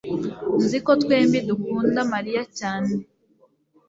nzi 0.63 0.77
ko 0.85 0.91
twembi 1.01 1.37
dukunda 1.49 1.99
mariya 2.13 2.43
cyane 2.57 2.91